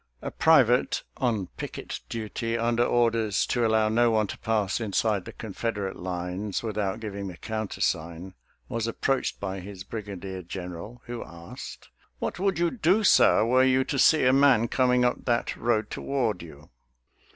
A 0.23 0.31
PRIVATE 0.31 1.03
on 1.17 1.45
picket 1.57 1.99
duty, 2.09 2.57
under 2.57 2.83
orders 2.83 3.45
to 3.45 3.63
allow 3.67 3.87
no 3.87 4.09
one 4.09 4.25
to 4.25 4.37
pass 4.39 4.81
inside 4.81 5.25
the 5.25 5.31
Confederate 5.31 5.95
lines 5.95 6.63
without 6.63 6.99
giving 6.99 7.27
the 7.27 7.37
countersign, 7.37 8.33
was 8.67 8.87
approached 8.87 9.39
by 9.39 9.59
his 9.59 9.83
brigadier 9.83 10.41
general, 10.41 11.03
who 11.05 11.23
asked," 11.23 11.89
What 12.17 12.39
would 12.39 12.57
you 12.57 12.71
do, 12.71 13.03
sir, 13.03 13.45
were 13.45 13.63
you 13.63 13.83
to 13.83 13.99
see 13.99 14.25
a 14.25 14.33
man 14.33 14.69
coming 14.69 15.05
up 15.05 15.23
that 15.25 15.55
road 15.55 15.91
toward 15.91 16.41
you? 16.41 16.71